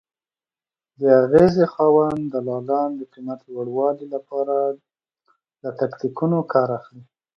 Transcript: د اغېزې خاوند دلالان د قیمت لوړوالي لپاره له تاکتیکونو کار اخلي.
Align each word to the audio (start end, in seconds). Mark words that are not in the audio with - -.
د 0.99 1.01
اغېزې 1.23 1.65
خاوند 1.73 2.21
دلالان 2.33 2.89
د 2.95 3.01
قیمت 3.13 3.39
لوړوالي 3.51 4.05
لپاره 4.15 4.55
له 5.61 5.69
تاکتیکونو 5.79 6.37
کار 6.53 6.69
اخلي. 6.79 7.03